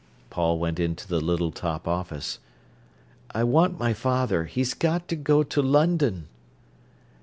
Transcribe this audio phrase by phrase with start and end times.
[0.31, 2.39] Paul went into the little top office.
[3.35, 6.27] "I want my father; he's got to go to London."